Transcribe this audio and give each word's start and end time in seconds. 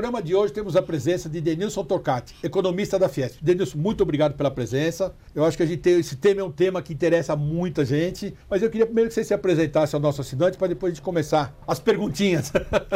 programa 0.00 0.22
de 0.22 0.34
hoje 0.34 0.50
temos 0.50 0.76
a 0.76 0.80
presença 0.80 1.28
de 1.28 1.42
Denilson 1.42 1.84
Torcati, 1.84 2.34
economista 2.42 2.98
da 2.98 3.06
Fiesp. 3.06 3.38
Denilson, 3.42 3.76
muito 3.76 4.02
obrigado 4.02 4.32
pela 4.32 4.50
presença. 4.50 5.14
Eu 5.34 5.44
acho 5.44 5.58
que 5.58 5.62
a 5.62 5.66
gente 5.66 5.80
tem, 5.80 6.00
esse 6.00 6.16
tema 6.16 6.40
é 6.40 6.44
um 6.44 6.50
tema 6.50 6.80
que 6.80 6.94
interessa 6.94 7.36
muita 7.36 7.84
gente, 7.84 8.34
mas 8.48 8.62
eu 8.62 8.70
queria 8.70 8.86
primeiro 8.86 9.08
que 9.08 9.14
você 9.14 9.22
se 9.22 9.34
apresentasse 9.34 9.94
ao 9.94 10.00
nosso 10.00 10.22
assinante 10.22 10.56
para 10.56 10.68
depois 10.68 10.92
a 10.92 10.94
gente 10.94 11.04
começar 11.04 11.54
as 11.68 11.78
perguntinhas. 11.78 12.50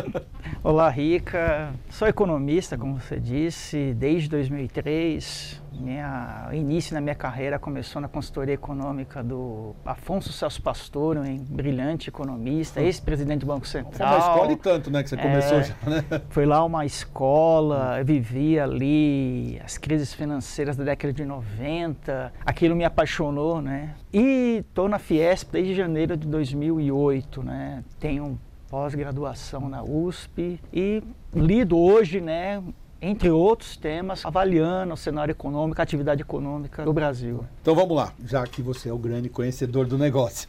Olá, 0.65 0.89
Rica. 0.89 1.75
Sou 1.91 2.09
economista, 2.09 2.79
como 2.79 2.99
você 2.99 3.21
disse, 3.21 3.93
desde 3.93 4.31
2003. 4.31 5.63
Minha, 5.81 6.49
o 6.51 6.55
início 6.55 6.95
na 6.95 7.01
minha 7.01 7.15
carreira 7.15 7.59
começou 7.59 8.01
na 8.01 8.09
consultoria 8.09 8.55
econômica 8.55 9.23
do 9.23 9.75
Afonso 9.85 10.33
Celso 10.33 10.63
Pastoro, 10.63 11.21
um 11.21 11.37
brilhante 11.39 12.09
economista, 12.09 12.81
ex-presidente 12.81 13.41
do 13.41 13.47
Banco 13.47 13.67
Central. 13.67 14.09
Foi 14.09 14.19
uma 14.19 14.19
escola 14.19 14.53
e 14.53 14.57
tanto, 14.57 14.91
né, 14.91 15.03
que 15.03 15.09
você 15.11 15.17
começou 15.17 15.59
é, 15.59 15.65
já, 15.65 15.75
né? 15.87 16.05
Foi 16.31 16.47
lá 16.47 16.65
uma 16.65 16.87
escola, 16.87 17.99
eu 17.99 18.05
vivia 18.05 18.65
ali 18.65 19.61
as 19.65 19.79
crises 19.79 20.13
financeiras 20.13 20.77
da 20.77 20.85
década 20.85 21.13
de 21.13 21.25
90, 21.25 22.33
aquilo 22.45 22.75
me 22.75 22.85
apaixonou, 22.85 23.61
né? 23.61 23.95
E 24.13 24.65
estou 24.67 24.89
na 24.89 24.99
Fiesp 24.99 25.53
desde 25.53 25.75
janeiro 25.75 26.17
de 26.17 26.27
2008, 26.27 27.43
né? 27.43 27.85
Tenho 27.99 28.39
pós-graduação 28.75 29.69
na 29.69 29.85
USP 29.85 30.61
e 30.73 31.03
lido 31.33 31.79
hoje, 31.79 32.21
né, 32.21 32.61
entre 33.05 33.31
outros 33.31 33.77
temas, 33.77 34.25
avaliando 34.25 34.95
o 34.95 34.97
cenário 34.97 35.33
econômico, 35.33 35.81
a 35.81 35.85
atividade 35.85 36.23
econômica 36.23 36.85
do 36.85 36.93
Brasil. 36.93 37.45
Então 37.61 37.75
vamos 37.75 37.95
lá, 37.95 38.13
já 38.25 38.47
que 38.47 38.63
você 38.63 38.89
é 38.89 38.93
o 38.93 38.99
grande 38.99 39.29
conhecedor 39.29 39.87
do 39.87 39.99
negócio. 39.99 40.49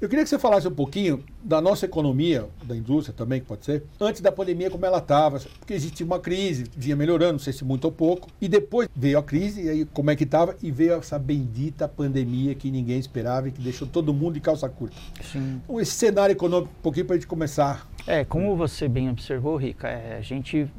Eu 0.00 0.08
queria 0.08 0.24
que 0.24 0.30
você 0.30 0.38
falasse 0.38 0.66
um 0.66 0.74
pouquinho 0.74 1.22
da 1.44 1.60
nossa 1.60 1.84
economia, 1.84 2.48
da 2.64 2.74
indústria 2.74 3.14
também, 3.14 3.40
que 3.40 3.46
pode 3.46 3.64
ser, 3.64 3.84
antes 4.00 4.20
da 4.20 4.32
pandemia, 4.32 4.70
como 4.70 4.86
ela 4.86 4.98
estava, 4.98 5.40
porque 5.58 5.74
existia 5.74 6.06
uma 6.06 6.18
crise, 6.18 6.64
vinha 6.74 6.96
melhorando, 6.96 7.32
não 7.32 7.38
sei 7.38 7.52
se 7.52 7.64
muito 7.64 7.84
ou 7.84 7.92
pouco, 7.92 8.28
e 8.40 8.48
depois 8.48 8.88
veio 8.96 9.18
a 9.18 9.22
crise, 9.22 9.62
e 9.62 9.68
aí 9.68 9.84
como 9.84 10.10
é 10.10 10.16
que 10.16 10.24
estava, 10.24 10.56
e 10.62 10.70
veio 10.70 10.94
essa 10.94 11.18
bendita 11.18 11.86
pandemia 11.86 12.54
que 12.54 12.70
ninguém 12.70 12.98
esperava 12.98 13.48
e 13.48 13.52
que 13.52 13.60
deixou 13.60 13.86
todo 13.86 14.14
mundo 14.14 14.34
de 14.34 14.40
calça 14.40 14.68
curta. 14.68 14.96
Sim. 15.22 15.60
Então, 15.64 15.78
esse 15.78 15.92
cenário 15.92 16.32
econômico, 16.32 16.72
um 16.78 16.82
pouquinho 16.82 17.06
para 17.06 17.16
a 17.16 17.18
gente 17.18 17.26
começar. 17.26 17.86
É, 18.06 18.24
como 18.24 18.56
você 18.56 18.88
bem 18.88 19.10
observou, 19.10 19.56
Rica, 19.56 19.88
é, 19.88 20.16
a 20.16 20.22
gente 20.22 20.70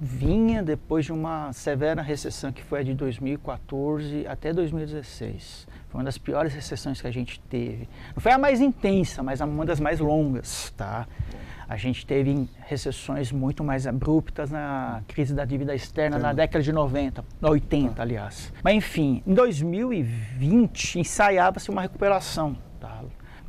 vinha 0.00 0.55
depois 0.62 1.04
de 1.04 1.12
uma 1.12 1.52
severa 1.52 2.02
recessão 2.02 2.52
que 2.52 2.62
foi 2.62 2.80
a 2.80 2.82
de 2.82 2.94
2014 2.94 4.26
até 4.26 4.52
2016. 4.52 5.66
Foi 5.88 5.98
uma 5.98 6.04
das 6.04 6.18
piores 6.18 6.52
recessões 6.52 7.00
que 7.00 7.06
a 7.06 7.10
gente 7.10 7.40
teve. 7.40 7.88
Não 8.14 8.20
foi 8.20 8.32
a 8.32 8.38
mais 8.38 8.60
intensa, 8.60 9.22
mas 9.22 9.40
uma 9.40 9.64
das 9.64 9.80
mais 9.80 10.00
longas, 10.00 10.72
tá? 10.76 11.06
A 11.68 11.76
gente 11.76 12.06
teve 12.06 12.48
recessões 12.60 13.32
muito 13.32 13.64
mais 13.64 13.86
abruptas 13.86 14.50
na 14.50 15.02
crise 15.08 15.34
da 15.34 15.44
dívida 15.44 15.74
externa 15.74 16.16
na 16.18 16.32
década 16.32 16.62
de 16.62 16.72
90, 16.72 17.24
80, 17.42 18.00
aliás. 18.00 18.52
Mas 18.62 18.74
enfim, 18.76 19.22
em 19.26 19.34
2020 19.34 21.00
ensaiava-se 21.00 21.68
uma 21.70 21.82
recuperação, 21.82 22.56
tá? 22.78 23.02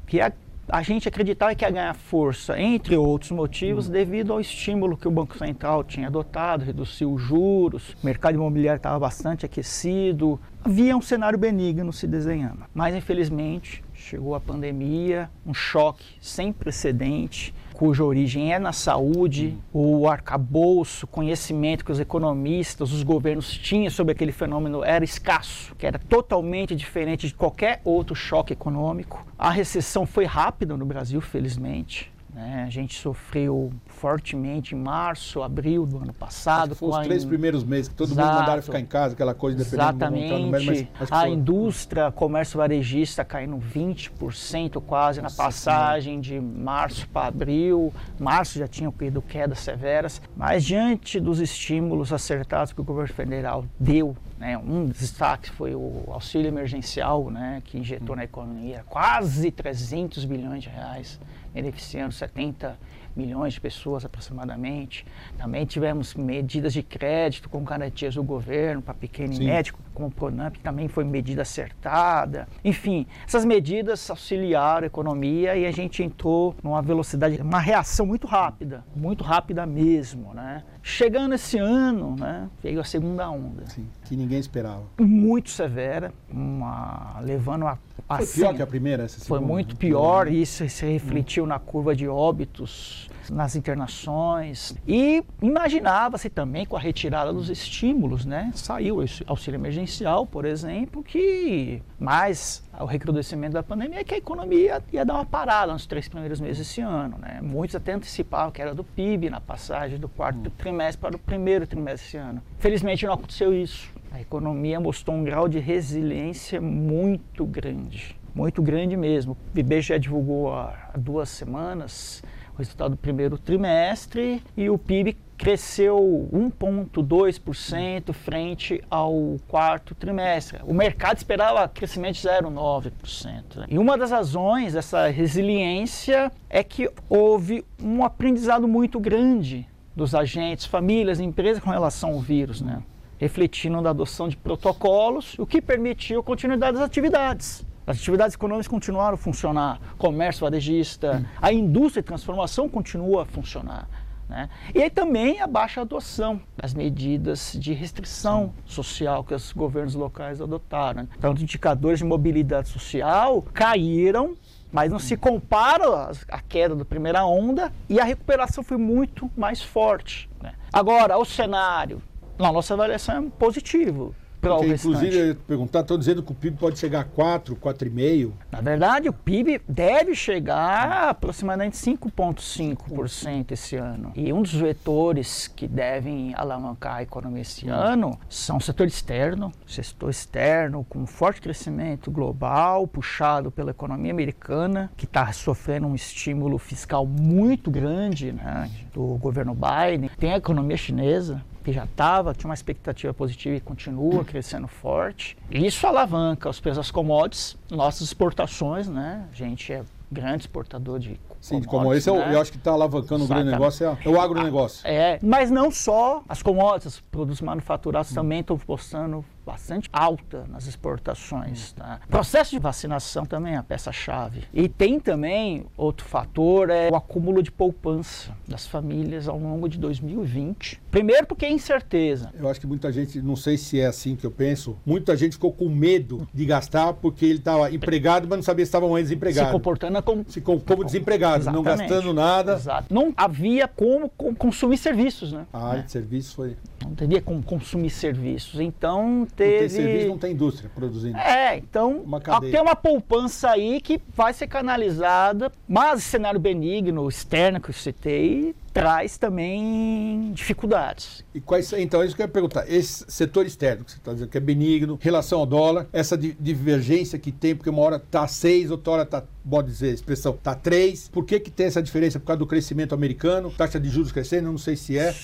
Que 0.08 0.20
a 0.20 0.32
a 0.70 0.82
gente 0.82 1.08
acreditava 1.08 1.56
que 1.56 1.64
ia 1.64 1.72
ganhar 1.72 1.94
força, 1.94 2.60
entre 2.60 2.98
outros 2.98 3.32
motivos, 3.32 3.88
hum. 3.88 3.92
devido 3.92 4.34
ao 4.34 4.42
estímulo 4.42 4.98
que 4.98 5.08
o 5.08 5.12
Banco 5.12 5.38
Central 5.38 5.84
tinha 5.84 6.08
adotado, 6.08 6.66
reduziu 6.66 7.14
os 7.14 7.22
juros, 7.22 7.96
o 8.02 8.06
mercado 8.06 8.36
imobiliário 8.36 8.78
estava 8.78 9.00
bastante 9.00 9.46
aquecido, 9.46 10.40
havia 10.64 10.96
um 10.96 11.02
cenário 11.02 11.40
benigno 11.40 11.94
se 11.94 12.06
desenhando. 12.06 12.66
Mas, 12.74 12.96
infelizmente, 12.96 13.84
chegou 14.08 14.36
a 14.36 14.40
pandemia, 14.40 15.30
um 15.46 15.54
choque 15.54 16.16
sem 16.22 16.54
precedente, 16.54 17.54
cuja 17.74 18.06
origem 18.06 18.54
é 18.54 18.58
na 18.58 18.72
saúde, 18.72 19.58
o 19.74 20.08
arcabouço, 20.08 21.06
conhecimento 21.06 21.84
que 21.84 21.92
os 21.92 22.00
economistas, 22.00 22.94
os 22.94 23.04
governos 23.04 23.52
tinham 23.52 23.92
sobre 23.92 24.14
aquele 24.14 24.32
fenômeno 24.32 24.82
era 24.82 25.04
escasso, 25.04 25.76
que 25.76 25.86
era 25.86 26.00
totalmente 26.00 26.74
diferente 26.74 27.28
de 27.28 27.34
qualquer 27.34 27.82
outro 27.84 28.16
choque 28.16 28.54
econômico. 28.54 29.28
A 29.38 29.50
recessão 29.50 30.06
foi 30.06 30.24
rápida 30.24 30.78
no 30.78 30.86
Brasil, 30.86 31.20
felizmente. 31.20 32.10
Né? 32.38 32.66
A 32.68 32.70
gente 32.70 32.94
sofreu 32.94 33.74
fortemente 33.88 34.76
em 34.76 34.78
março, 34.78 35.42
abril 35.42 35.88
do 35.88 35.98
ano 35.98 36.14
passado. 36.14 36.76
Foi 36.76 36.90
os 36.90 37.00
três 37.00 37.24
in... 37.24 37.30
primeiros 37.30 37.64
meses 37.64 37.88
que 37.88 37.96
todo 37.96 38.12
Exato. 38.12 38.28
mundo 38.28 38.40
mandaram 38.42 38.62
ficar 38.62 38.80
em 38.80 38.86
casa, 38.86 39.16
aquela 39.16 39.34
coisa 39.34 39.58
dependendo 39.58 39.82
Exatamente. 39.82 40.30
do 40.30 40.40
número, 40.40 40.66
mas, 40.66 40.88
mas 41.00 41.12
a 41.12 41.28
indústria, 41.28 42.12
comércio 42.12 42.60
varejista 42.60 43.26
caindo 43.26 43.58
20% 43.58 44.80
quase 44.82 45.20
Nossa, 45.20 45.36
na 45.36 45.44
passagem 45.46 46.22
de 46.22 46.40
março 46.40 47.10
para 47.10 47.26
abril. 47.26 47.92
Março 48.20 48.60
já 48.60 48.68
tinha 48.68 48.88
ocorrido 48.88 49.20
quedas 49.20 49.58
severas, 49.58 50.22
mas 50.36 50.64
diante 50.64 51.20
dos 51.20 51.40
estímulos 51.40 52.14
acertados 52.14 52.72
que 52.72 52.80
o 52.80 52.84
governo 52.84 53.16
federal 53.16 53.66
deu 53.80 54.16
né, 54.38 54.58
um 54.58 54.86
destaque 54.86 55.50
foi 55.50 55.74
o 55.74 56.04
auxílio 56.10 56.48
emergencial, 56.48 57.30
né, 57.32 57.62
que 57.66 57.78
injetou 57.78 58.16
na 58.16 58.24
economia 58.24 58.84
quase 58.88 59.52
300 59.52 60.26
bilhões 60.26 60.64
de 60.64 60.70
reais 60.70 61.20
beneficiando 61.54 62.14
70 62.14 62.78
milhões 63.16 63.54
de 63.54 63.62
pessoas 63.62 64.06
aproximadamente. 64.06 65.06
Também 65.38 65.66
tivemos 65.66 66.14
medidas 66.14 66.72
de 66.72 66.84
crédito 66.84 67.50
com 67.50 67.64
garantias 67.64 68.14
do 68.14 68.24
governo 68.24 68.82
para 68.82 68.94
pequeno 68.94 69.34
Sim. 69.34 69.44
e 69.44 69.46
médio, 69.48 69.74
como 69.98 70.10
o 70.10 70.12
Pronamp, 70.12 70.54
que 70.54 70.60
também 70.60 70.88
foi 70.88 71.04
medida 71.04 71.42
acertada. 71.42 72.48
Enfim, 72.64 73.08
essas 73.28 73.44
medidas 73.44 74.08
auxiliaram 74.12 74.84
a 74.84 74.86
economia 74.86 75.56
e 75.58 75.66
a 75.66 75.72
gente 75.72 76.04
entrou 76.04 76.56
numa 76.62 76.84
velocidade, 76.84 77.42
uma 77.42 77.60
reação 77.60 78.06
muito 78.06 78.28
rápida, 78.28 78.86
muito 78.96 79.24
rápida 79.24 79.66
mesmo, 79.66 80.36
né? 80.36 80.64
Chegando 80.84 81.34
esse 81.34 81.58
ano, 81.58 82.16
né, 82.16 82.48
veio 82.62 82.80
a 82.80 82.84
segunda 82.84 83.28
onda. 83.28 83.66
Sim, 83.66 83.88
que 84.06 84.16
ninguém 84.16 84.38
esperava. 84.40 84.84
Muito 85.00 85.50
severa, 85.50 86.14
uma, 86.32 87.20
levando 87.22 87.66
a 87.66 87.76
foi 88.16 88.24
assim, 88.24 88.42
pior 88.42 88.56
que 88.56 88.62
a 88.62 88.68
primeira? 88.68 89.04
Essa 89.04 89.24
foi 89.26 89.40
muito 89.40 89.76
pior, 89.76 90.28
e 90.28 90.42
isso 90.42 90.68
se 90.70 90.86
refletiu 90.86 91.46
na 91.46 91.60
curva 91.60 91.94
de 91.94 92.08
óbitos, 92.08 93.10
nas 93.30 93.56
internações. 93.56 94.74
E 94.88 95.24
imaginava-se 95.42 96.30
também 96.30 96.66
com 96.66 96.78
a 96.78 96.80
retirada 96.80 97.34
dos 97.34 97.50
estímulos, 97.50 98.26
né? 98.26 98.52
Saiu 98.56 99.00
o 99.00 99.06
auxílio 99.28 99.58
emergencial, 99.58 100.26
por 100.26 100.46
exemplo, 100.46 101.04
que 101.04 101.82
mais 102.00 102.64
o 102.80 102.86
recrudescimento 102.86 103.54
da 103.54 103.64
pandemia 103.64 104.04
que 104.04 104.14
a 104.14 104.18
economia 104.18 104.82
ia 104.94 105.04
dar 105.04 105.16
uma 105.16 105.26
parada 105.26 105.74
nos 105.74 105.86
três 105.86 106.08
primeiros 106.08 106.40
meses 106.40 106.60
desse 106.60 106.80
ano, 106.80 107.18
né? 107.18 107.40
Muitos 107.42 107.76
até 107.76 107.94
antecipavam 107.94 108.52
que 108.52 108.62
era 108.62 108.74
do 108.74 108.84
PIB 108.84 109.30
na 109.30 109.42
passagem 109.42 110.00
do 110.00 110.08
quarto 110.08 110.48
hum. 110.48 110.52
trimestre 110.58 111.02
para 111.02 111.16
o 111.16 111.20
primeiro 111.20 111.68
trimestre 111.68 112.06
desse 112.06 112.18
ano. 112.18 112.42
Felizmente 112.60 113.06
não 113.06 113.14
aconteceu 113.14 113.54
isso. 113.54 113.90
A 114.12 114.22
economia 114.22 114.80
mostrou 114.80 115.16
um 115.16 115.24
grau 115.24 115.48
de 115.48 115.60
resiliência 115.60 116.60
muito 116.62 117.46
grande, 117.46 118.16
muito 118.34 118.62
grande 118.62 118.96
mesmo. 118.98 119.38
O 119.56 119.60
IBGE 119.60 120.00
divulgou 120.00 120.54
há 120.54 120.92
duas 120.98 121.30
semanas 121.30 122.24
o 122.58 122.58
resultado 122.58 122.92
do 122.92 122.98
primeiro 122.98 123.38
trimestre 123.38 124.42
e 124.56 124.68
o 124.68 124.78
PIB 124.80 125.16
cresceu 125.38 126.28
1,2% 126.34 128.12
frente 128.12 128.84
ao 128.90 129.38
quarto 129.48 129.94
trimestre. 129.94 130.60
O 130.66 130.74
mercado 130.74 131.18
esperava 131.18 131.68
crescimento 131.68 132.16
de 132.16 132.28
0,9%. 132.28 133.66
E 133.70 133.78
uma 133.78 133.96
das 133.96 134.10
razões 134.10 134.74
dessa 134.74 135.08
resiliência 135.08 136.32
é 136.50 136.64
que 136.64 136.90
houve 137.08 137.64
um 137.80 138.04
aprendizado 138.04 138.68
muito 138.68 139.00
grande 139.00 139.68
dos 139.96 140.16
agentes, 140.16 140.66
famílias, 140.66 141.20
empresas 141.20 141.62
com 141.64 141.70
relação 141.70 142.14
ao 142.14 142.20
vírus, 142.20 142.60
né? 142.60 142.82
Refletindo 143.18 143.82
na 143.82 143.90
adoção 143.90 144.28
de 144.28 144.38
protocolos, 144.38 145.36
o 145.38 145.46
que 145.46 145.62
permitiu 145.62 146.20
a 146.20 146.24
continuidade 146.24 146.78
das 146.78 146.86
atividades. 146.86 147.66
As 147.86 147.98
atividades 147.98 148.36
econômicas 148.36 148.68
continuaram 148.68 149.16
a 149.16 149.18
funcionar, 149.18 149.80
comércio 149.98 150.42
varejista, 150.42 151.26
a 151.42 151.54
indústria 151.54 152.02
de 152.02 152.08
transformação 152.08 152.68
continua 152.68 153.22
a 153.22 153.26
funcionar. 153.26 153.88
Né? 154.28 154.50
E 154.76 154.84
aí 154.84 154.90
também 154.90 155.40
a 155.40 155.48
baixa 155.48 155.82
adoção 155.82 156.42
das 156.58 156.74
medidas 156.74 157.56
de 157.58 157.72
restrição 157.74 158.54
social 158.66 159.24
que 159.24 159.34
os 159.34 159.54
governos 159.54 159.96
locais 159.96 160.42
adotaram. 160.42 161.04
Né? 161.04 161.10
Então, 161.18 161.34
os 161.34 161.42
indicadores 161.42 162.00
de 162.00 162.06
mobilidade 162.06 162.68
social 162.68 163.42
caíram, 163.54 164.36
mas 164.70 164.92
não 164.92 165.00
se 165.00 165.16
compara 165.16 166.12
a 166.28 166.42
queda 166.42 166.76
da 166.76 166.84
primeira 166.84 167.26
onda 167.26 167.72
e 167.88 168.02
a 168.02 168.04
recuperação 168.04 168.64
foi 168.64 168.78
muito 168.78 169.32
mais 169.38 169.62
forte. 169.62 170.30
Né? 170.44 170.54
Agora, 170.74 171.18
o 171.18 171.24
cenário 171.24 172.02
na 172.38 172.52
nossa 172.52 172.74
avaliação 172.74 173.26
é 173.26 173.30
positivo. 173.38 174.16
para 174.40 174.54
o 174.54 174.58
Porque, 174.58 174.74
inclusive, 174.74 175.36
perguntar, 175.48 175.82
estão 175.82 175.98
dizendo 175.98 176.22
que 176.22 176.32
o 176.32 176.36
PIB 176.36 176.58
pode 176.58 176.78
chegar 176.78 177.02
a 177.02 177.04
4, 177.04 177.56
4,5. 177.56 178.32
Na 178.52 178.62
verdade, 178.62 179.10
o 179.10 179.14
PIB 179.14 179.62
deve 179.68 180.14
chegar 180.14 180.92
a 180.92 181.10
aproximadamente 181.10 181.76
5,5% 181.76 183.52
esse 183.52 183.76
ano. 183.76 184.12
E 184.16 184.32
um 184.32 184.42
dos 184.42 184.54
vetores 184.54 185.48
que 185.48 185.68
devem 185.68 186.34
alavancar 186.36 186.98
a 186.98 187.04
economia 187.04 187.42
esse 187.42 187.68
ano 187.68 188.18
são 188.30 188.58
o 188.58 188.62
setor 188.62 188.86
externo, 188.86 189.52
setor 189.66 190.10
externo 190.12 190.86
com 190.88 191.06
forte 191.06 191.42
crescimento 191.42 192.12
global, 192.12 192.88
puxado 192.88 193.50
pela 193.50 193.72
economia 193.72 194.12
americana, 194.12 194.92
que 194.96 195.06
está 195.06 195.32
sofrendo 195.34 195.88
um 195.88 195.96
estímulo 195.96 196.58
fiscal 196.60 197.06
muito 197.06 197.72
grande 197.72 198.32
né, 198.32 198.70
do 198.94 199.18
governo 199.18 199.56
Biden. 199.56 200.10
Tem 200.18 200.34
a 200.34 200.38
economia 200.38 200.78
chinesa, 200.78 201.44
que 201.68 201.74
já 201.74 201.84
estava, 201.84 202.34
tinha 202.34 202.48
uma 202.48 202.54
expectativa 202.54 203.14
positiva 203.14 203.54
e 203.58 203.60
continua 203.60 204.24
crescendo 204.24 204.70
forte. 204.70 205.36
Isso 205.52 205.86
alavanca 205.86 206.48
os 206.50 206.62
preços 206.62 206.78
das 206.78 206.92
commodities, 206.92 207.58
nossas 207.70 208.04
exportações, 208.04 208.88
né? 208.88 209.28
A 209.30 209.36
gente 209.36 209.74
é 209.74 209.84
grande 210.10 210.44
exportador 210.44 210.98
de 210.98 211.20
Sim, 211.42 211.62
commodities, 211.62 211.68
como 211.70 211.94
esse, 211.94 212.10
é 212.10 212.14
né? 212.14 212.36
eu 212.36 212.42
acho 212.42 212.54
que 212.54 212.58
está 212.58 212.72
alavancando 212.72 213.26
o 213.26 213.28
grande 213.28 213.52
negócio, 213.52 213.86
é, 213.86 213.98
é 214.06 214.10
o 214.10 214.18
agronegócio. 214.18 214.88
É, 214.88 215.20
mas 215.22 215.52
não 215.52 215.70
só 215.70 216.24
as 216.30 216.42
commodities, 216.42 216.94
os 216.94 217.02
produtos 217.02 217.42
manufaturados 217.42 218.14
também 218.14 218.40
estão 218.40 218.58
postando 218.58 219.26
bastante 219.52 219.90
alta 219.94 220.44
nas 220.50 220.68
exportações. 220.68 221.72
Tá? 221.72 222.02
Processo 222.10 222.52
de 222.52 222.60
vacinação 222.60 223.26
também 223.26 223.54
é 223.54 223.58
a 223.58 223.64
peça-chave. 223.64 224.44
E 224.54 224.68
tem 224.68 225.00
também 225.00 225.66
outro 225.78 226.06
fator, 226.06 226.70
é 226.70 226.90
o 226.92 226.96
acúmulo 226.96 227.42
de 227.42 227.50
poupança 227.50 228.36
das 228.46 228.68
famílias 228.68 229.26
ao 229.28 229.40
longo 229.40 229.70
de 229.70 229.80
2020. 229.80 230.82
Primeiro 230.92 231.26
porque 231.26 231.46
é 231.46 231.52
incerteza. 231.52 232.30
Eu 232.38 232.50
acho 232.50 232.60
que 232.60 232.68
muita 232.68 232.92
gente, 232.92 233.22
não 233.22 233.38
sei 233.38 233.58
se 233.58 233.80
é 233.80 233.86
assim 233.86 234.16
que 234.18 234.26
eu 234.26 234.32
penso, 234.32 234.76
muita 234.86 235.16
gente 235.16 235.34
ficou 235.34 235.54
com 235.54 235.70
medo 235.70 236.28
de 236.34 236.46
gastar 236.46 236.92
porque 236.94 237.26
ele 237.26 237.40
estava 237.40 237.72
empregado, 237.72 238.28
mas 238.28 238.38
não 238.40 238.44
sabia 238.44 238.66
se 238.66 238.70
estava 238.70 238.88
mais 238.90 239.08
Se 239.08 239.16
desempregado. 239.16 239.52
comportando 239.52 240.04
como 240.04 240.26
Se 240.28 240.42
com- 240.42 240.60
como 240.60 240.84
desempregado, 240.84 241.46
não 241.46 241.62
Exatamente. 241.62 241.90
gastando 241.90 242.14
nada. 242.14 242.54
Exato. 242.54 242.94
Não 242.94 243.14
havia 243.16 243.66
como 243.68 244.10
co- 244.10 244.36
consumir 244.36 244.78
serviços, 244.78 245.32
né? 245.32 245.46
A 245.54 245.68
área 245.70 245.84
de 245.84 245.92
serviço 245.92 246.36
foi. 246.36 246.58
Não 246.84 246.94
teria 246.94 247.22
como 247.22 247.42
consumir 247.42 247.90
serviços. 247.90 248.60
Então 248.60 249.26
Não 249.44 249.50
teve. 249.52 249.60
tem 249.60 249.70
serviço, 249.70 250.08
não 250.08 250.18
tem 250.18 250.32
indústria 250.34 250.72
produzindo. 250.74 251.18
É, 251.18 251.58
então 251.58 251.98
Uma 252.00 252.20
tem 252.20 252.62
uma 252.62 252.76
poupança 252.76 253.50
aí 253.52 253.80
que 253.80 254.02
vai 254.16 254.34
ser 254.34 254.48
canalizada, 254.48 255.52
mas 255.68 256.04
cenário 256.04 256.40
benigno, 256.40 257.08
externo 257.08 257.60
que 257.62 257.70
eu 257.70 257.74
citei, 257.74 258.56
traz 258.74 259.18
também 259.18 260.32
dificuldades. 260.34 261.24
E 261.34 261.42
quais 261.42 261.72
Então, 261.74 262.02
é 262.02 262.06
isso 262.06 262.16
que 262.16 262.22
eu 262.22 262.26
ia 262.26 262.32
perguntar. 262.32 262.70
Esse 262.72 263.06
setor 263.08 263.46
externo, 263.46 263.84
que 263.86 263.92
você 263.92 263.98
está 263.98 264.14
dizendo 264.14 264.30
que 264.30 264.38
é 264.38 264.42
benigno, 264.42 264.98
relação 265.02 265.40
ao 265.40 265.46
dólar, 265.46 265.88
essa 265.92 266.18
di- 266.18 266.36
divergência 266.40 267.18
que 267.18 267.32
tem, 267.32 267.56
porque 267.56 267.70
uma 267.70 267.82
hora 267.82 267.96
está 267.98 268.28
6, 268.28 268.72
outra 268.72 268.94
hora 268.94 269.04
está, 269.04 269.24
pode 269.50 269.68
dizer 269.70 269.90
a 269.92 269.94
expressão, 269.94 270.34
está 270.34 270.54
3. 270.56 271.10
Por 271.10 271.26
que, 271.26 271.40
que 271.40 271.50
tem 271.52 271.66
essa 271.68 271.82
diferença? 271.82 272.20
Por 272.20 272.26
causa 272.28 272.40
do 272.40 272.48
crescimento 272.48 272.94
americano, 272.94 273.52
taxa 273.52 273.80
de 273.80 273.90
juros 273.90 274.12
crescendo, 274.12 274.52
não 274.52 274.58
sei 274.58 274.76
se 274.76 274.98
é. 274.98 275.16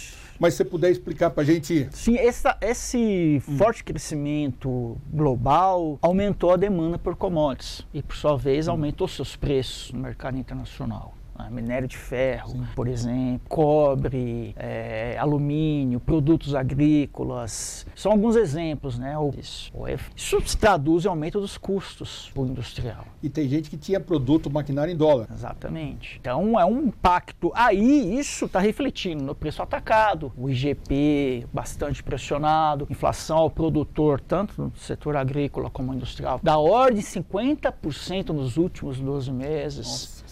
Mas 0.44 0.56
se 0.56 0.58
você 0.58 0.66
puder 0.66 0.92
explicar 0.92 1.30
para 1.30 1.42
a 1.42 1.46
gente. 1.46 1.88
Sim, 1.94 2.18
essa- 2.18 2.58
esse 2.60 3.42
Hum. 3.48 3.58
forte 3.58 3.82
crescimento 3.82 4.98
global 5.10 5.98
aumentou 6.02 6.52
a 6.52 6.58
demanda 6.58 7.00
por 7.00 7.16
commodities 7.16 7.88
e, 7.94 8.04
por 8.04 8.14
sua 8.14 8.34
Hum. 8.34 8.38
vez, 8.38 8.68
aumentou 8.68 9.08
seus 9.08 9.38
preços 9.38 9.94
no 9.94 10.00
mercado 10.02 10.38
internacional. 10.38 11.14
Né? 11.38 11.48
Minério 11.52 11.88
de 11.88 11.98
ferro, 11.98 12.66
por 12.76 12.88
exemplo, 12.88 13.42
cobre, 13.50 14.54
eh, 14.58 15.18
alumínio, 15.20 16.00
produtos 16.00 16.54
agrícolas. 16.56 17.86
São 17.96 18.12
alguns 18.12 18.36
exemplos, 18.36 18.98
né? 18.98 19.18
Ou 19.18 19.34
Isso, 19.38 19.72
é- 19.88 19.98
isso 20.16 20.42
se 20.46 20.58
traduz 20.58 21.06
em 21.06 21.08
aumento 21.08 21.40
dos 21.40 21.58
custos 21.58 22.32
do 22.36 22.46
industrial. 22.46 23.06
E 23.22 23.30
tem 23.30 23.48
gente 23.48 23.70
que 23.70 23.78
tinha 23.78 24.00
produto, 24.00 24.50
maquinário 24.50 24.92
em 24.94 24.96
dólar. 24.98 25.28
Exatamente. 25.32 26.18
Então 26.20 26.60
é 26.60 26.66
um 26.66 26.84
impacto. 26.88 27.52
Aí 27.56 28.18
isso 28.18 28.46
está 28.46 28.60
refletindo 28.60 29.24
no 29.24 29.36
preço 29.36 29.62
atacado, 29.62 30.32
o 30.38 30.50
IGP 30.50 31.48
bastante 31.52 32.04
pressionado, 32.04 32.88
inflação 32.90 33.38
ao 33.38 33.50
produtor, 33.50 34.20
tanto 34.22 34.62
no 34.62 34.72
setor 34.78 35.16
agrícola 35.16 35.70
como 35.70 35.94
industrial, 35.94 36.40
da 36.44 36.58
ordem 36.58 37.00
de 37.00 37.06
50% 37.06 38.30
nos 38.30 38.58
últimos 38.58 39.00
12 39.00 39.32
meses. 39.32 39.86
Nossa. 39.88 40.23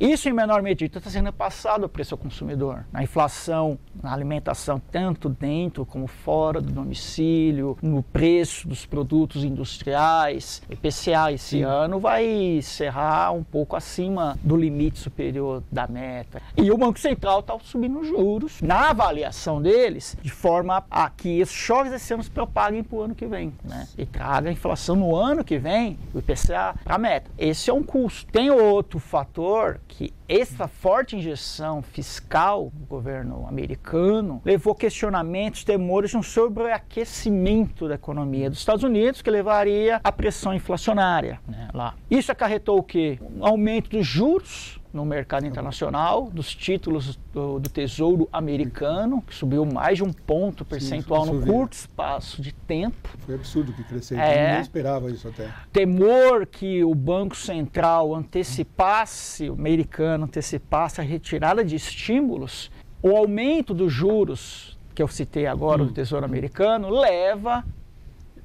Isso, 0.00 0.28
em 0.28 0.32
menor 0.32 0.62
medida, 0.62 0.98
está 0.98 1.10
sendo 1.10 1.32
passado 1.32 1.88
preço 1.88 2.14
ao 2.14 2.18
consumidor. 2.18 2.84
Na 2.92 3.02
inflação, 3.02 3.76
na 4.00 4.12
alimentação, 4.12 4.80
tanto 4.92 5.28
dentro 5.28 5.84
como 5.84 6.06
fora 6.06 6.60
do 6.60 6.70
domicílio, 6.70 7.76
no 7.82 8.00
preço 8.00 8.68
dos 8.68 8.86
produtos 8.86 9.42
industriais. 9.42 10.62
O 10.68 10.72
IPCA 10.72 11.32
esse 11.32 11.58
Sim. 11.58 11.62
ano 11.62 11.98
vai 11.98 12.24
encerrar 12.24 13.32
um 13.32 13.42
pouco 13.42 13.74
acima 13.74 14.38
do 14.40 14.56
limite 14.56 15.00
superior 15.00 15.64
da 15.70 15.88
meta. 15.88 16.40
E 16.56 16.70
o 16.70 16.78
Banco 16.78 17.00
Central 17.00 17.40
está 17.40 17.58
subindo 17.58 17.98
os 17.98 18.06
juros 18.06 18.62
na 18.62 18.90
avaliação 18.90 19.60
deles, 19.60 20.16
de 20.22 20.30
forma 20.30 20.84
a 20.88 21.10
que 21.10 21.40
esses 21.40 21.54
choques 21.54 21.90
desse 21.90 22.14
ano 22.14 22.22
se 22.22 22.30
propaguem 22.30 22.84
para 22.84 22.96
o 22.96 23.02
ano 23.02 23.16
que 23.16 23.26
vem. 23.26 23.52
Né? 23.64 23.88
E 23.98 24.06
traga 24.06 24.48
a 24.48 24.52
inflação 24.52 24.94
no 24.94 25.16
ano 25.16 25.42
que 25.42 25.58
vem, 25.58 25.98
o 26.14 26.18
IPCA, 26.20 26.76
para 26.84 26.94
a 26.94 26.98
meta. 26.98 27.28
Esse 27.36 27.68
é 27.68 27.74
um 27.74 27.82
custo. 27.82 28.30
Tem 28.30 28.48
outro 28.48 29.00
fator 29.00 29.80
que 29.88 30.12
essa 30.28 30.68
forte 30.68 31.16
injeção 31.16 31.82
fiscal 31.82 32.70
do 32.74 32.84
governo 32.84 33.46
americano 33.48 34.40
levou 34.44 34.74
questionamentos, 34.74 35.64
temores 35.64 36.10
de 36.10 36.16
um 36.16 36.22
sobreaquecimento 36.22 37.88
da 37.88 37.94
economia 37.94 38.50
dos 38.50 38.58
Estados 38.58 38.84
Unidos, 38.84 39.22
que 39.22 39.30
levaria 39.30 40.00
à 40.04 40.12
pressão 40.12 40.54
inflacionária 40.54 41.40
né, 41.48 41.68
lá. 41.72 41.94
Isso 42.10 42.30
acarretou 42.30 42.78
o 42.78 42.82
quê? 42.82 43.18
Um 43.20 43.44
aumento 43.44 43.90
dos 43.90 44.06
juros 44.06 44.77
no 44.98 45.06
mercado 45.06 45.46
internacional, 45.46 46.28
dos 46.28 46.52
títulos 46.52 47.16
do, 47.32 47.60
do 47.60 47.68
Tesouro 47.68 48.28
Americano, 48.32 49.22
que 49.22 49.32
subiu 49.32 49.64
mais 49.64 49.98
de 49.98 50.02
um 50.02 50.12
ponto 50.12 50.64
percentual 50.64 51.24
eu 51.24 51.34
no 51.34 51.46
curto 51.46 51.74
espaço 51.74 52.42
de 52.42 52.52
tempo. 52.52 53.08
Foi 53.20 53.36
absurdo 53.36 53.72
que 53.72 53.84
cresceu. 53.84 54.18
É. 54.18 54.48
Ninguém 54.48 54.60
esperava 54.60 55.10
isso 55.10 55.28
até. 55.28 55.48
temor 55.72 56.46
que 56.46 56.82
o 56.82 56.94
Banco 56.96 57.36
Central 57.36 58.12
antecipasse, 58.12 59.48
o 59.48 59.52
americano 59.52 60.24
antecipasse 60.24 61.00
a 61.00 61.04
retirada 61.04 61.64
de 61.64 61.76
estímulos, 61.76 62.68
o 63.00 63.16
aumento 63.16 63.72
dos 63.72 63.92
juros, 63.92 64.76
que 64.96 65.02
eu 65.02 65.06
citei 65.06 65.46
agora 65.46 65.84
do 65.84 65.92
Tesouro 65.92 66.24
Americano, 66.24 66.90
leva 66.90 67.64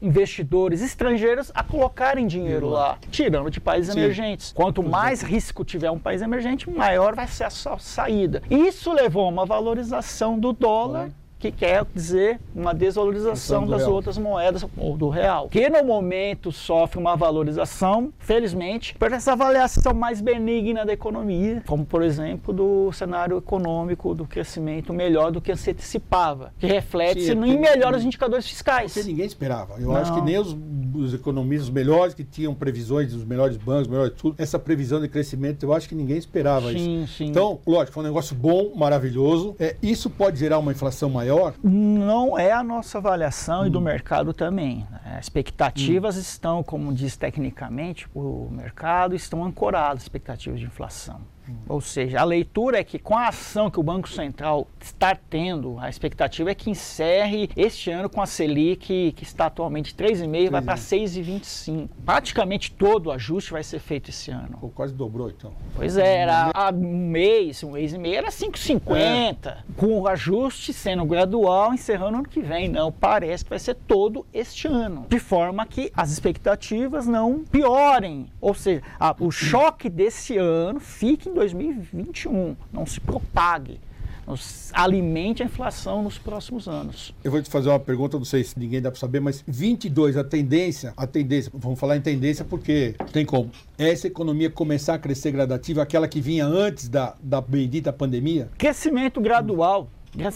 investidores 0.04 0.82
estrangeiros 0.82 1.52
a 1.56 1.64
colocarem 1.64 2.28
dinheiro 2.28 2.68
lá, 2.68 2.98
tirando 3.10 3.50
de 3.50 3.60
países 3.60 3.94
Sim. 3.94 4.02
emergentes. 4.02 4.52
Quanto 4.52 4.84
mais 4.84 5.22
risco 5.22 5.64
tiver 5.64 5.90
um 5.90 5.98
país 5.98 6.22
emergente, 6.22 6.70
maior 6.70 7.16
vai 7.16 7.28
ser 7.28 7.46
a 7.46 7.50
sua 7.50 7.80
saída. 7.80 8.44
Isso 8.50 8.92
levou 8.92 9.26
a 9.26 9.30
uma 9.30 9.46
valorização 9.46 10.38
do 10.38 10.52
dólar, 10.52 11.10
que 11.44 11.52
quer 11.52 11.86
dizer 11.94 12.40
uma 12.56 12.74
desvalorização 12.74 13.68
das 13.68 13.82
real. 13.82 13.94
outras 13.94 14.18
moedas 14.18 14.66
ou 14.78 14.96
do 14.96 15.10
real, 15.10 15.50
que 15.50 15.70
no 15.70 15.84
momento 15.84 16.54
sofre 16.54 16.98
uma 16.98 17.18
valorização, 17.18 18.14
felizmente, 18.18 18.96
por 18.96 19.12
essa 19.12 19.34
avaliação 19.34 19.94
mais 19.94 20.22
benigna 20.22 20.86
da 20.86 20.94
economia, 20.94 21.62
como 21.68 21.86
por 21.86 22.02
exemplo 22.02 22.54
do 22.54 22.92
cenário 22.94 23.38
econômico 23.38 24.16
do 24.16 24.26
crescimento 24.26 24.94
melhor 24.94 25.32
do 25.32 25.42
que 25.42 25.54
se 25.56 25.72
antecipava, 25.72 26.54
que 26.58 26.66
reflete-se 26.66 27.32
é 27.32 27.34
em 27.34 27.60
melhores 27.60 28.06
indicadores 28.06 28.48
fiscais. 28.48 28.94
Porque 28.94 29.08
ninguém 29.10 29.26
esperava. 29.26 29.76
Eu 29.80 29.88
Não. 29.88 29.96
acho 29.98 30.14
que 30.14 30.22
nem 30.22 30.38
os, 30.40 30.56
os 30.96 31.14
economistas 31.14 31.70
melhores 31.70 32.14
que 32.14 32.24
tinham 32.24 32.54
previsões 32.54 33.12
dos 33.14 33.24
melhores 33.24 33.58
bancos, 33.58 33.84
os 33.84 33.88
melhores 33.88 34.14
tudo, 34.16 34.36
essa 34.38 34.60
previsão 34.60 35.02
de 35.02 35.08
crescimento, 35.08 35.64
eu 35.64 35.74
acho 35.74 35.88
que 35.88 35.96
ninguém 35.96 36.18
esperava 36.18 36.72
isso. 36.72 36.84
Sim, 36.84 37.06
sim. 37.08 37.26
Então, 37.26 37.60
lógico, 37.66 37.94
foi 37.94 38.04
um 38.04 38.08
negócio 38.08 38.36
bom, 38.36 38.74
maravilhoso. 38.76 39.56
É, 39.60 39.76
isso 39.82 40.10
pode 40.10 40.40
gerar 40.40 40.60
uma 40.60 40.72
inflação 40.72 41.10
maior? 41.10 41.54
Não 41.64 42.38
é 42.38 42.52
a 42.52 42.64
nossa 42.64 42.98
avaliação 42.98 43.66
e 43.66 43.70
do 43.70 43.82
mercado 43.82 44.34
também. 44.34 44.88
né? 44.90 45.20
Expectativas 45.20 46.16
estão, 46.16 46.64
como 46.64 46.94
diz 46.94 47.16
tecnicamente 47.18 48.08
o 48.14 48.50
mercado, 48.52 49.16
estão 49.16 49.44
ancoradas 49.44 50.04
expectativas 50.04 50.60
de 50.60 50.66
inflação. 50.66 51.22
Ou 51.68 51.82
seja, 51.82 52.20
a 52.20 52.24
leitura 52.24 52.80
é 52.80 52.84
que 52.84 52.98
com 53.00 53.16
a 53.18 53.28
ação 53.28 53.70
que 53.70 53.80
o 53.80 53.84
Banco 53.84 54.08
Central 54.10 54.68
está 54.80 55.16
tendo, 55.16 55.78
a 55.80 55.90
expectativa 55.90 56.52
é 56.52 56.56
que 56.56 56.70
encerre 56.70 57.50
este 57.56 57.90
ano 57.92 58.10
com 58.10 58.22
a 58.22 58.26
Selic, 58.26 59.12
que 59.16 59.24
está 59.24 59.46
atualmente 59.48 59.94
3,5, 59.96 60.50
vai 60.52 60.62
para 60.62 60.76
6,25. 60.76 61.90
Praticamente 62.06 62.72
todo 62.72 63.08
o 63.08 63.12
ajuste 63.12 63.52
vai 63.52 63.64
ser 63.64 63.80
feito 63.80 64.10
esse 64.10 64.32
ano. 64.32 64.58
Pô, 64.60 64.70
quase 64.70 64.94
dobrou, 64.94 65.30
então. 65.30 65.52
Pois 65.76 65.98
é, 65.98 66.18
era 66.18 66.52
há 66.54 66.72
um 66.74 67.08
mês, 67.10 67.64
um 67.64 67.72
mês 67.72 67.94
e 67.94 67.98
meio, 67.98 68.16
era 68.18 68.30
5,50. 68.32 69.58
Com 69.78 70.02
o 70.02 70.08
ajuste 70.08 70.74
sendo 70.74 71.06
gradual, 71.06 71.74
encerrando 71.74 72.18
ano 72.20 72.28
que 72.28 72.42
vem. 72.42 72.68
Não, 72.68 72.92
parece 72.92 73.44
que 73.44 73.50
vai 73.50 73.60
ser 73.60 73.76
todo 73.76 74.26
este 74.34 74.68
ano. 74.68 75.06
De 75.10 75.20
forma 75.20 75.66
que 75.66 75.92
as 75.96 76.12
expectativas 76.12 77.08
não 77.08 77.44
piorem. 77.44 78.28
Ou 78.42 78.54
seja, 78.54 78.82
a- 79.00 79.16
o 79.20 79.32
choque 79.32 79.90
desse 79.90 80.38
ano 80.38 80.80
fique 80.80 81.30
em 81.30 81.33
2021, 81.34 82.56
não 82.72 82.86
se 82.86 83.00
propague. 83.00 83.80
nos 84.26 84.72
alimente 84.74 85.44
a 85.44 85.46
inflação 85.46 86.02
nos 86.02 86.18
próximos 86.18 86.66
anos. 86.68 87.14
Eu 87.24 87.30
vou 87.30 87.42
te 87.42 87.50
fazer 87.50 87.68
uma 87.68 87.80
pergunta, 87.80 88.18
não 88.18 88.24
sei 88.24 88.42
se 88.42 88.58
ninguém 88.58 88.82
dá 88.82 88.90
para 88.90 89.00
saber, 89.00 89.20
mas 89.20 89.44
22, 89.46 90.16
a 90.16 90.24
tendência, 90.24 90.94
a 90.96 91.06
tendência, 91.06 91.52
vamos 91.54 91.78
falar 91.78 91.98
em 91.98 92.02
tendência 92.02 92.46
porque 92.46 92.96
tem 93.12 93.26
como. 93.26 93.52
Essa 93.78 94.08
economia 94.08 94.50
começar 94.50 94.94
a 94.94 95.00
crescer 95.00 95.32
gradativa, 95.32 95.82
aquela 95.82 96.08
que 96.08 96.22
vinha 96.22 96.46
antes 96.46 96.88
da, 96.88 97.16
da 97.22 97.42
bendita 97.42 97.92
pandemia? 97.92 98.50
Crescimento 98.58 99.20
gradual. 99.20 99.90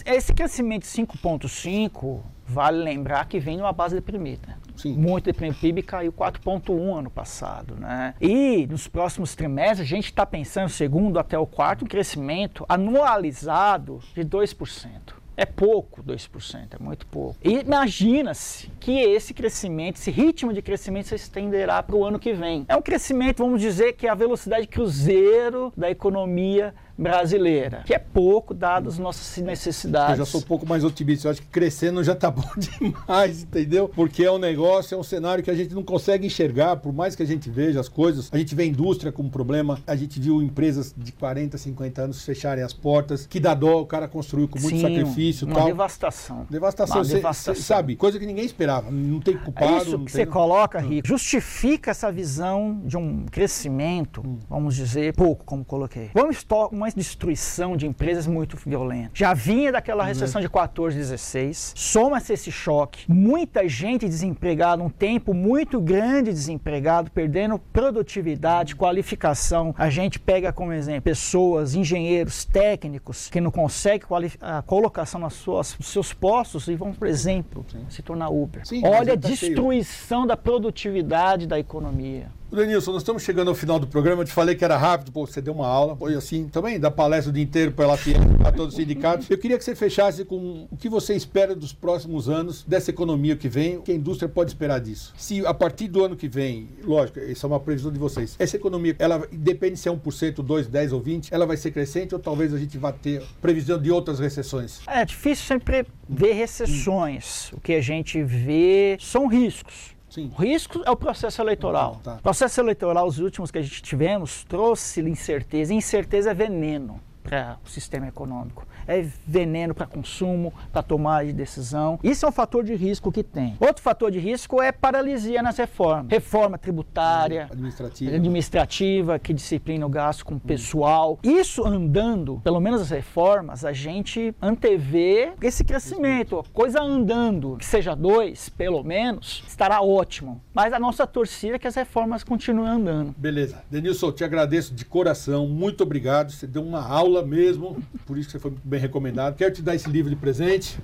Esse 0.05 0.33
crescimento 0.33 0.85
5,5 0.85 2.21
vale 2.47 2.83
lembrar 2.83 3.25
que 3.27 3.39
vem 3.39 3.57
de 3.57 3.61
uma 3.61 3.73
base 3.73 3.95
deprimida. 3.95 4.57
Sim. 4.75 4.93
Muito 4.93 5.25
deprimida. 5.25 5.57
O 5.57 5.59
PIB 5.59 5.83
caiu 5.83 6.13
4,1 6.13 6.99
ano 6.99 7.09
passado. 7.09 7.75
Né? 7.75 8.13
E 8.21 8.65
nos 8.67 8.87
próximos 8.87 9.35
trimestres, 9.35 9.81
a 9.81 9.83
gente 9.83 10.05
está 10.05 10.25
pensando, 10.25 10.69
segundo 10.69 11.19
até 11.19 11.37
o 11.37 11.45
quarto, 11.45 11.85
um 11.85 11.87
crescimento 11.87 12.65
anualizado 12.69 13.99
de 14.15 14.23
2%. 14.23 15.17
É 15.39 15.45
pouco, 15.45 16.01
2%, 16.01 16.67
é 16.79 16.83
muito 16.83 17.05
pouco. 17.05 17.37
E 17.43 17.59
imagina-se 17.59 18.71
que 18.79 18.99
esse 18.99 19.35
crescimento, 19.35 19.97
esse 19.97 20.09
ritmo 20.09 20.51
de 20.51 20.63
crescimento 20.63 21.09
se 21.09 21.15
estenderá 21.15 21.83
para 21.83 21.95
o 21.95 22.03
ano 22.03 22.17
que 22.17 22.33
vem. 22.33 22.65
É 22.67 22.75
um 22.75 22.81
crescimento, 22.81 23.43
vamos 23.43 23.61
dizer, 23.61 23.93
que 23.93 24.07
é 24.07 24.09
a 24.09 24.15
velocidade 24.15 24.65
cruzeiro 24.65 25.71
da 25.77 25.91
economia 25.91 26.73
brasileira, 26.97 27.83
que 27.85 27.93
é 27.93 27.99
pouco 27.99 28.53
dado 28.53 28.89
as 28.89 28.97
nossas 28.97 29.43
necessidades. 29.43 30.19
Eu 30.19 30.25
já 30.25 30.25
sou 30.25 30.41
um 30.41 30.43
pouco 30.43 30.65
mais 30.65 30.83
otimista, 30.83 31.27
eu 31.27 31.31
acho 31.31 31.41
que 31.41 31.47
crescendo 31.47 32.03
já 32.03 32.13
está 32.13 32.31
bom 32.31 32.49
demais, 32.57 33.43
entendeu? 33.43 33.87
Porque 33.89 34.23
é 34.23 34.31
um 34.31 34.39
negócio, 34.39 34.95
é 34.95 34.97
um 34.97 35.03
cenário 35.03 35.43
que 35.43 35.51
a 35.51 35.53
gente 35.53 35.75
não 35.75 35.83
consegue 35.83 36.25
enxergar, 36.25 36.77
por 36.77 36.91
mais 36.91 37.15
que 37.15 37.21
a 37.21 37.25
gente 37.25 37.49
veja 37.49 37.79
as 37.79 37.87
coisas, 37.87 38.29
a 38.31 38.37
gente 38.37 38.55
vê 38.55 38.63
a 38.63 38.65
indústria 38.65 39.11
como 39.11 39.29
problema, 39.29 39.79
a 39.85 39.95
gente 39.95 40.19
viu 40.19 40.41
empresas 40.41 40.93
de 40.97 41.11
40, 41.11 41.57
50 41.57 42.01
anos 42.01 42.25
fecharem 42.25 42.63
as 42.63 42.73
portas, 42.73 43.27
que 43.27 43.39
dá 43.39 43.53
dó, 43.53 43.81
o 43.81 43.85
cara 43.85 44.07
construiu 44.07 44.47
com 44.47 44.59
muito 44.59 44.75
Sim, 44.75 44.81
sacrifício 44.81 45.45
uma 45.45 45.55
tal. 45.55 45.65
devastação. 45.67 46.47
Devastação, 46.49 46.97
uma 46.97 47.05
cê, 47.05 47.15
devastação. 47.15 47.55
Cê, 47.55 47.61
sabe? 47.61 47.95
Coisa 47.95 48.17
que 48.17 48.25
ninguém 48.25 48.45
esperava, 48.45 48.89
não 48.89 49.19
tem 49.19 49.37
culpado. 49.37 49.73
É 49.73 49.77
isso 49.77 49.99
que 49.99 50.11
você 50.11 50.25
coloca, 50.25 50.79
Rico, 50.79 51.07
justifica 51.07 51.91
essa 51.91 52.11
visão 52.11 52.81
de 52.83 52.97
um 52.97 53.25
crescimento, 53.25 54.23
hum. 54.25 54.39
vamos 54.49 54.75
dizer, 54.75 55.13
pouco, 55.13 55.45
como 55.45 55.63
coloquei. 55.63 56.09
Vamos 56.13 56.37
uma 56.71 56.86
destruição 56.93 57.75
de 57.75 57.85
empresas 57.87 58.27
muito 58.27 58.57
violenta. 58.57 59.11
Já 59.13 59.33
vinha 59.33 59.71
daquela 59.71 60.03
uhum. 60.03 60.09
recessão 60.09 60.41
de 60.41 60.49
14, 60.49 60.97
16, 60.97 61.73
soma-se 61.75 62.33
esse 62.33 62.51
choque, 62.51 63.05
muita 63.07 63.67
gente 63.67 64.07
desempregada, 64.07 64.81
um 64.83 64.89
tempo 64.89 65.33
muito 65.33 65.79
grande 65.79 66.31
desempregado, 66.31 67.11
perdendo 67.11 67.59
produtividade, 67.59 68.75
qualificação. 68.75 69.73
A 69.77 69.89
gente 69.89 70.19
pega 70.19 70.51
como 70.51 70.73
exemplo 70.73 71.01
pessoas, 71.01 71.75
engenheiros, 71.75 72.45
técnicos 72.45 73.29
que 73.29 73.39
não 73.39 73.51
conseguem 73.51 74.07
a 74.41 74.61
colocação 74.61 75.19
nas 75.19 75.33
suas, 75.33 75.77
nos 75.77 75.87
seus 75.87 76.13
postos 76.13 76.67
e 76.67 76.75
vão, 76.75 76.93
por 76.93 77.07
exemplo, 77.07 77.65
Sim. 77.69 77.85
se 77.89 78.01
tornar 78.01 78.29
Uber. 78.29 78.65
Sim, 78.65 78.81
Olha 78.85 79.13
a 79.13 79.17
tá 79.17 79.27
destruição 79.29 80.19
cheio. 80.19 80.27
da 80.27 80.37
produtividade 80.37 81.47
da 81.47 81.59
economia. 81.59 82.31
Denilson, 82.55 82.93
nós 82.93 83.01
estamos 83.01 83.23
chegando 83.23 83.49
ao 83.49 83.55
final 83.55 83.77
do 83.77 83.85
programa. 83.85 84.21
Eu 84.21 84.25
te 84.25 84.31
falei 84.31 84.55
que 84.55 84.63
era 84.63 84.77
rápido, 84.77 85.11
pô, 85.11 85.27
você 85.27 85.41
deu 85.41 85.53
uma 85.53 85.67
aula. 85.67 85.95
Foi 85.95 86.15
assim, 86.15 86.47
também 86.47 86.79
dá 86.79 86.89
palestra 86.89 87.29
o 87.29 87.33
dia 87.33 87.43
inteiro 87.43 87.71
pela 87.73 87.97
FIEM, 87.97 88.37
para 88.37 88.51
todos 88.51 88.73
os 88.73 88.79
sindicatos. 88.79 89.29
Eu 89.29 89.37
queria 89.37 89.57
que 89.57 89.63
você 89.63 89.75
fechasse 89.75 90.23
com 90.23 90.67
o 90.71 90.77
que 90.77 90.87
você 90.87 91.13
espera 91.13 91.53
dos 91.53 91.73
próximos 91.73 92.29
anos, 92.29 92.63
dessa 92.63 92.89
economia 92.89 93.35
que 93.35 93.49
vem, 93.49 93.77
o 93.77 93.81
que 93.81 93.91
a 93.91 93.95
indústria 93.95 94.29
pode 94.29 94.51
esperar 94.51 94.79
disso. 94.79 95.13
Se 95.17 95.45
a 95.45 95.53
partir 95.53 95.89
do 95.89 96.03
ano 96.03 96.15
que 96.15 96.29
vem, 96.29 96.69
lógico, 96.83 97.19
isso 97.19 97.45
é 97.45 97.47
uma 97.49 97.59
previsão 97.59 97.91
de 97.91 97.99
vocês, 97.99 98.35
essa 98.39 98.55
economia, 98.55 98.95
ela 98.97 99.27
depende 99.31 99.77
se 99.77 99.89
é 99.89 99.91
1%, 99.91 99.99
2%, 100.35 100.69
10% 100.69 100.93
ou 100.93 101.01
20%, 101.01 101.27
ela 101.31 101.45
vai 101.45 101.57
ser 101.57 101.71
crescente 101.71 102.15
ou 102.15 102.19
talvez 102.19 102.53
a 102.53 102.57
gente 102.57 102.77
vá 102.77 102.91
ter 102.91 103.23
previsão 103.41 103.79
de 103.79 103.91
outras 103.91 104.19
recessões? 104.19 104.81
É 104.87 105.03
difícil 105.03 105.45
sempre 105.45 105.85
ver 106.07 106.33
recessões. 106.33 107.51
O 107.51 107.59
que 107.59 107.73
a 107.73 107.81
gente 107.81 108.23
vê 108.23 108.97
são 108.99 109.27
riscos. 109.27 109.96
Sim. 110.09 110.31
O 110.37 110.41
risco 110.41 110.81
é 110.85 110.91
o 110.91 110.95
processo 110.95 111.41
eleitoral. 111.41 111.99
Tá. 112.03 112.15
O 112.15 112.21
processo 112.21 112.59
eleitoral, 112.61 113.05
os 113.07 113.19
últimos 113.19 113.51
que 113.51 113.57
a 113.57 113.61
gente 113.61 113.81
tivemos, 113.81 114.43
trouxe 114.45 115.01
incerteza. 115.01 115.73
Incerteza 115.73 116.31
é 116.31 116.33
veneno 116.33 117.01
para 117.27 117.57
o 117.65 117.69
sistema 117.69 118.07
econômico 118.07 118.65
é 118.87 119.05
veneno 119.25 119.75
para 119.75 119.85
consumo, 119.85 120.53
para 120.71 120.81
tomar 120.81 121.25
de 121.25 121.33
decisão. 121.33 121.99
Isso 122.01 122.25
é 122.25 122.29
um 122.29 122.31
fator 122.31 122.63
de 122.63 122.73
risco 122.73 123.11
que 123.11 123.21
tem. 123.21 123.57
Outro 123.59 123.83
fator 123.83 124.09
de 124.09 124.17
risco 124.17 124.61
é 124.61 124.71
paralisia 124.71 125.43
nas 125.43 125.57
reformas. 125.57 126.09
Reforma 126.09 126.57
tributária, 126.57 127.47
administrativa, 127.51 128.15
administrativa 128.15 129.19
que 129.19 129.33
disciplina 129.33 129.85
o 129.85 129.89
gasto 129.89 130.25
com 130.25 130.35
o 130.35 130.39
pessoal. 130.39 131.19
Isso 131.21 131.65
andando, 131.65 132.39
pelo 132.43 132.61
menos 132.61 132.81
as 132.81 132.89
reformas, 132.89 133.65
a 133.65 133.73
gente 133.73 134.33
antevê 134.41 135.33
esse 135.41 135.63
crescimento. 135.63 136.45
Coisa 136.53 136.81
andando, 136.81 137.57
que 137.57 137.65
seja 137.65 137.93
dois, 137.93 138.49
pelo 138.49 138.83
menos, 138.83 139.43
estará 139.47 139.81
ótimo. 139.81 140.41
Mas 140.53 140.71
a 140.71 140.79
nossa 140.79 141.05
torcida 141.05 141.55
é 141.55 141.59
que 141.59 141.67
as 141.67 141.75
reformas 141.75 142.23
continuem 142.23 142.69
andando. 142.69 143.13
Beleza. 143.17 143.61
Denilson, 143.69 144.11
te 144.11 144.23
agradeço 144.23 144.73
de 144.73 144.85
coração. 144.85 145.47
Muito 145.47 145.83
obrigado. 145.83 146.31
Você 146.31 146.47
deu 146.47 146.63
uma 146.63 146.87
aula 146.87 147.16
mesmo. 147.25 147.77
Por 148.05 148.17
isso 148.17 148.27
que 148.27 148.33
você 148.33 148.39
foi 148.39 148.53
bem 148.63 148.79
recomendado. 148.79 149.35
Quero 149.35 149.53
te 149.53 149.61
dar 149.61 149.75
esse 149.75 149.89
livro 149.89 150.09
de 150.09 150.15
presente, 150.15 150.77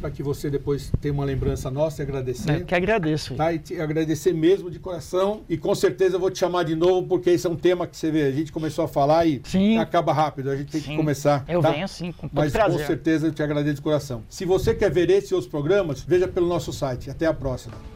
para 0.00 0.10
que 0.10 0.22
você 0.22 0.50
depois 0.50 0.92
tenha 1.00 1.12
uma 1.12 1.24
lembrança 1.24 1.70
nossa 1.70 2.02
e 2.02 2.04
agradecer. 2.04 2.60
Eu 2.60 2.64
que 2.64 2.74
agradeço. 2.74 3.34
Tá? 3.34 3.52
E 3.52 3.58
te 3.58 3.80
agradecer 3.80 4.32
mesmo 4.32 4.70
de 4.70 4.78
coração. 4.78 5.42
E 5.48 5.56
com 5.56 5.74
certeza 5.74 6.16
eu 6.16 6.20
vou 6.20 6.30
te 6.30 6.38
chamar 6.38 6.64
de 6.64 6.74
novo, 6.74 7.06
porque 7.06 7.30
esse 7.30 7.46
é 7.46 7.50
um 7.50 7.56
tema 7.56 7.86
que 7.86 7.96
você 7.96 8.10
vê, 8.10 8.22
a 8.22 8.32
gente 8.32 8.52
começou 8.52 8.84
a 8.84 8.88
falar 8.88 9.26
e 9.26 9.40
sim. 9.44 9.78
acaba 9.78 10.12
rápido. 10.12 10.50
A 10.50 10.56
gente 10.56 10.72
tem 10.72 10.80
sim. 10.80 10.90
que 10.90 10.96
começar. 10.96 11.44
Eu 11.48 11.60
tá? 11.60 11.70
venho 11.70 11.88
sim, 11.88 12.12
com 12.12 12.28
todo 12.28 12.38
Mas 12.38 12.52
prazer. 12.52 12.80
com 12.80 12.86
certeza 12.86 13.26
eu 13.26 13.32
te 13.32 13.42
agradeço 13.42 13.76
de 13.76 13.82
coração. 13.82 14.22
Se 14.28 14.44
você 14.44 14.74
quer 14.74 14.90
ver 14.90 15.10
esses 15.10 15.32
outros 15.32 15.50
programas, 15.50 16.02
veja 16.02 16.28
pelo 16.28 16.46
nosso 16.46 16.72
site. 16.72 17.10
Até 17.10 17.26
a 17.26 17.34
próxima. 17.34 17.93